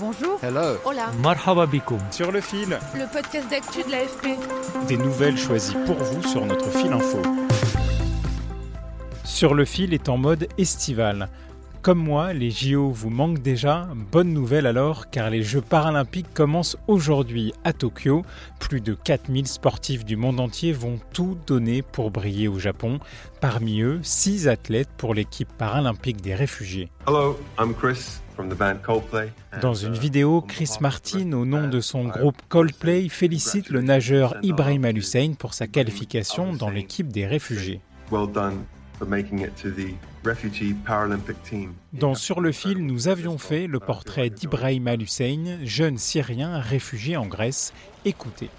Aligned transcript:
Bonjour. 0.00 0.38
Hello. 0.42 0.76
Hola. 0.84 1.12
Marhaba. 1.22 1.66
Sur 2.10 2.32
le 2.32 2.40
fil, 2.40 2.78
Le 2.94 3.12
podcast 3.12 3.48
d'actu 3.48 3.82
de 3.84 3.90
l'AFP. 3.92 4.26
des 4.88 4.96
nouvelles 4.96 5.38
choisies 5.38 5.76
pour 5.86 5.96
vous 5.96 6.22
sur 6.22 6.44
notre 6.44 6.68
fil 6.70 6.92
info. 6.92 7.22
Sur 9.22 9.54
le 9.54 9.64
fil 9.64 9.94
est 9.94 10.08
en 10.08 10.16
mode 10.16 10.48
estival. 10.58 11.28
Comme 11.82 11.98
moi, 11.98 12.32
les 12.32 12.50
JO 12.50 12.90
vous 12.90 13.10
manquent 13.10 13.40
déjà. 13.42 13.86
Bonne 14.10 14.32
nouvelle 14.32 14.66
alors, 14.66 15.10
car 15.10 15.30
les 15.30 15.42
Jeux 15.42 15.60
paralympiques 15.60 16.32
commencent 16.34 16.78
aujourd'hui 16.88 17.52
à 17.62 17.72
Tokyo. 17.72 18.24
Plus 18.58 18.80
de 18.80 18.94
4000 18.94 19.46
sportifs 19.46 20.04
du 20.04 20.16
monde 20.16 20.40
entier 20.40 20.72
vont 20.72 20.98
tout 21.12 21.36
donner 21.46 21.82
pour 21.82 22.10
briller 22.10 22.48
au 22.48 22.58
Japon. 22.58 22.98
Parmi 23.40 23.82
eux, 23.82 24.00
6 24.02 24.48
athlètes 24.48 24.88
pour 24.96 25.14
l'équipe 25.14 25.52
paralympique 25.56 26.20
des 26.22 26.34
réfugiés. 26.34 26.90
Hello, 27.06 27.38
I'm 27.60 27.74
Chris 27.74 28.18
Dans 29.60 29.74
une 29.74 29.94
vidéo, 29.94 30.40
Chris 30.40 30.70
Martin, 30.80 31.32
au 31.32 31.44
nom 31.44 31.68
de 31.68 31.80
son 31.80 32.04
groupe 32.04 32.40
Coldplay, 32.48 33.08
félicite 33.08 33.70
le 33.70 33.80
nageur 33.80 34.36
Ibrahim 34.42 34.84
Al-Hussein 34.84 35.34
pour 35.38 35.54
sa 35.54 35.66
qualification 35.66 36.52
dans 36.52 36.70
l'équipe 36.70 37.08
des 37.08 37.26
réfugiés. 37.26 37.80
Dans 41.92 42.14
Sur 42.14 42.40
le 42.40 42.52
fil, 42.52 42.84
nous 42.84 43.08
avions 43.08 43.38
fait 43.38 43.66
le 43.66 43.80
portrait 43.80 44.30
d'Ibrahim 44.30 44.88
Al-Hussein, 44.88 45.58
jeune 45.64 45.98
Syrien 45.98 46.58
réfugié 46.58 47.16
en 47.16 47.26
Grèce. 47.26 47.72
Écoutez. 48.04 48.50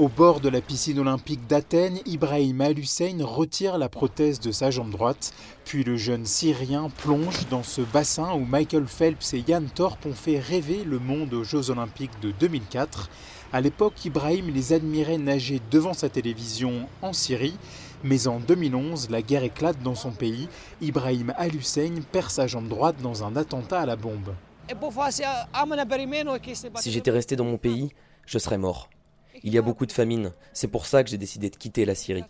Au 0.00 0.08
bord 0.08 0.40
de 0.40 0.48
la 0.48 0.60
piscine 0.60 0.98
olympique 0.98 1.46
d'Athènes, 1.46 2.00
Ibrahim 2.04 2.60
Al-Hussein 2.60 3.16
retire 3.20 3.78
la 3.78 3.88
prothèse 3.88 4.40
de 4.40 4.50
sa 4.50 4.72
jambe 4.72 4.90
droite. 4.90 5.32
Puis 5.64 5.84
le 5.84 5.96
jeune 5.96 6.26
Syrien 6.26 6.90
plonge 6.90 7.46
dans 7.48 7.62
ce 7.62 7.80
bassin 7.80 8.34
où 8.34 8.44
Michael 8.44 8.88
Phelps 8.88 9.34
et 9.34 9.44
Yann 9.46 9.68
Thorpe 9.72 10.04
ont 10.06 10.12
fait 10.12 10.40
rêver 10.40 10.82
le 10.82 10.98
monde 10.98 11.32
aux 11.32 11.44
Jeux 11.44 11.70
olympiques 11.70 12.18
de 12.20 12.32
2004. 12.32 13.08
À 13.52 13.60
l'époque, 13.60 14.04
Ibrahim 14.04 14.52
les 14.52 14.72
admirait 14.72 15.16
nager 15.16 15.60
devant 15.70 15.94
sa 15.94 16.08
télévision 16.08 16.88
en 17.00 17.12
Syrie. 17.12 17.56
Mais 18.02 18.26
en 18.26 18.40
2011, 18.40 19.10
la 19.10 19.22
guerre 19.22 19.44
éclate 19.44 19.80
dans 19.80 19.94
son 19.94 20.10
pays. 20.10 20.48
Ibrahim 20.80 21.32
Al-Hussein 21.36 21.94
perd 22.10 22.30
sa 22.30 22.48
jambe 22.48 22.66
droite 22.66 22.96
dans 23.00 23.22
un 23.22 23.36
attentat 23.36 23.82
à 23.82 23.86
la 23.86 23.94
bombe. 23.94 24.34
Si 26.80 26.90
j'étais 26.90 27.12
resté 27.12 27.36
dans 27.36 27.44
mon 27.44 27.58
pays, 27.58 27.90
je 28.26 28.38
serais 28.38 28.58
mort. 28.58 28.88
Il 29.46 29.52
y 29.52 29.58
a 29.58 29.62
beaucoup 29.62 29.84
de 29.84 29.92
famine. 29.92 30.32
C'est 30.54 30.68
pour 30.68 30.86
ça 30.86 31.04
que 31.04 31.10
j'ai 31.10 31.18
décidé 31.18 31.50
de 31.50 31.56
quitter 31.56 31.84
la 31.84 31.94
Syrie. 31.94 32.24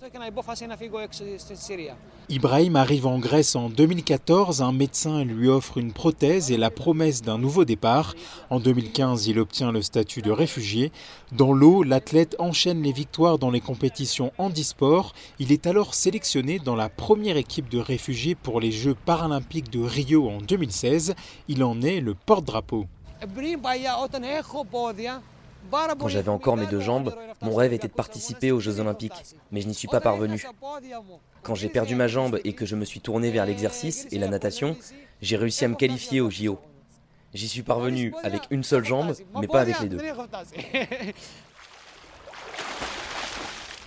Ibrahim 2.28 2.74
arrive 2.74 3.06
en 3.06 3.20
Grèce 3.20 3.54
en 3.54 3.70
2014, 3.70 4.62
un 4.62 4.72
médecin 4.72 5.22
lui 5.22 5.48
offre 5.48 5.78
une 5.78 5.92
prothèse 5.92 6.50
et 6.50 6.56
la 6.56 6.70
promesse 6.70 7.22
d'un 7.22 7.38
nouveau 7.38 7.64
départ. 7.64 8.16
En 8.50 8.58
2015, 8.58 9.28
il 9.28 9.38
obtient 9.38 9.70
le 9.70 9.80
statut 9.80 10.22
de 10.22 10.32
réfugié. 10.32 10.90
Dans 11.30 11.52
l'eau, 11.52 11.84
l'athlète 11.84 12.34
enchaîne 12.40 12.82
les 12.82 12.92
victoires 12.92 13.38
dans 13.38 13.50
les 13.50 13.60
compétitions 13.60 14.32
handisport. 14.36 15.14
Il 15.38 15.52
est 15.52 15.68
alors 15.68 15.94
sélectionné 15.94 16.58
dans 16.58 16.74
la 16.74 16.88
première 16.88 17.36
équipe 17.36 17.68
de 17.68 17.78
réfugiés 17.78 18.34
pour 18.34 18.58
les 18.58 18.72
Jeux 18.72 18.96
paralympiques 19.06 19.70
de 19.70 19.80
Rio 19.80 20.28
en 20.28 20.38
2016. 20.38 21.14
Il 21.46 21.62
en 21.62 21.80
est 21.80 22.00
le 22.00 22.14
porte-drapeau. 22.14 22.86
Quand 25.70 26.08
j'avais 26.08 26.30
encore 26.30 26.56
mes 26.56 26.66
deux 26.66 26.80
jambes, 26.80 27.14
mon 27.42 27.54
rêve 27.54 27.72
était 27.72 27.88
de 27.88 27.92
participer 27.92 28.52
aux 28.52 28.60
Jeux 28.60 28.80
Olympiques, 28.80 29.36
mais 29.50 29.60
je 29.60 29.68
n'y 29.68 29.74
suis 29.74 29.88
pas 29.88 30.00
parvenu. 30.00 30.44
Quand 31.42 31.54
j'ai 31.54 31.68
perdu 31.68 31.94
ma 31.94 32.08
jambe 32.08 32.40
et 32.44 32.52
que 32.52 32.66
je 32.66 32.76
me 32.76 32.84
suis 32.84 33.00
tourné 33.00 33.30
vers 33.30 33.46
l'exercice 33.46 34.06
et 34.10 34.18
la 34.18 34.28
natation, 34.28 34.76
j'ai 35.20 35.36
réussi 35.36 35.64
à 35.64 35.68
me 35.68 35.74
qualifier 35.74 36.20
aux 36.20 36.30
JO. 36.30 36.58
J'y 37.34 37.48
suis 37.48 37.62
parvenu 37.62 38.14
avec 38.22 38.42
une 38.50 38.62
seule 38.62 38.84
jambe, 38.84 39.14
mais 39.40 39.48
pas 39.48 39.60
avec 39.60 39.80
les 39.80 39.88
deux. 39.88 40.00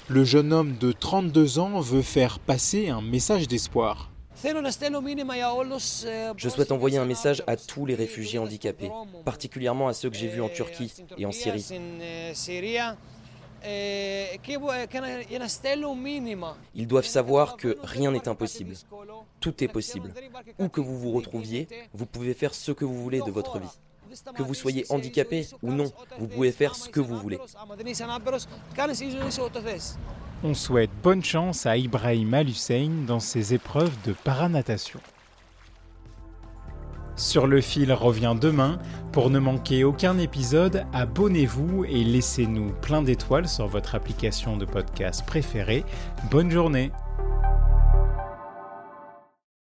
Le 0.09 0.23
jeune 0.23 0.53
homme 0.53 0.77
de 0.77 0.93
32 0.93 1.59
ans 1.59 1.79
veut 1.81 2.01
faire 2.01 2.39
passer 2.39 2.89
un 2.89 3.01
message 3.01 3.47
d'espoir. 3.47 4.09
Je 6.37 6.49
souhaite 6.49 6.71
envoyer 6.71 6.99
un 6.99 7.05
message 7.05 7.43
à 7.47 7.57
tous 7.57 7.85
les 7.87 7.95
réfugiés 7.95 8.37
handicapés, 8.37 8.91
particulièrement 9.25 9.87
à 9.87 9.93
ceux 9.93 10.11
que 10.11 10.15
j'ai 10.15 10.27
vus 10.27 10.41
en 10.41 10.49
Turquie 10.49 10.93
et 11.17 11.25
en 11.25 11.31
Syrie. 11.31 11.65
Ils 16.75 16.87
doivent 16.87 17.05
savoir 17.05 17.57
que 17.57 17.77
rien 17.81 18.11
n'est 18.11 18.27
impossible. 18.27 18.75
Tout 19.39 19.63
est 19.63 19.67
possible. 19.67 20.13
Où 20.59 20.69
que 20.69 20.81
vous 20.81 20.99
vous 20.99 21.11
retrouviez, 21.11 21.67
vous 21.93 22.05
pouvez 22.05 22.35
faire 22.35 22.53
ce 22.53 22.71
que 22.71 22.85
vous 22.85 23.01
voulez 23.01 23.21
de 23.21 23.31
votre 23.31 23.57
vie. 23.59 23.67
Que 24.35 24.43
vous 24.43 24.53
soyez 24.53 24.85
handicapé 24.89 25.47
ou 25.63 25.71
non, 25.71 25.91
vous 26.19 26.27
pouvez 26.27 26.51
faire 26.51 26.75
ce 26.75 26.89
que 26.89 26.99
vous 26.99 27.17
voulez. 27.17 27.39
On 30.43 30.53
souhaite 30.53 30.91
bonne 31.01 31.23
chance 31.23 31.65
à 31.65 31.77
Ibrahim 31.77 32.31
Al-Hussein 32.35 32.89
dans 33.07 33.19
ses 33.19 33.55
épreuves 33.55 33.95
de 34.05 34.13
paranatation. 34.13 34.99
Sur 37.15 37.47
le 37.47 37.59
fil 37.59 37.91
revient 37.91 38.35
demain. 38.39 38.77
Pour 39.11 39.31
ne 39.31 39.39
manquer 39.39 39.83
aucun 39.83 40.19
épisode, 40.19 40.85
abonnez-vous 40.93 41.85
et 41.85 42.03
laissez-nous 42.03 42.71
plein 42.83 43.01
d'étoiles 43.01 43.47
sur 43.47 43.65
votre 43.65 43.95
application 43.95 44.57
de 44.57 44.65
podcast 44.65 45.25
préférée. 45.25 45.83
Bonne 46.29 46.51
journée 46.51 46.91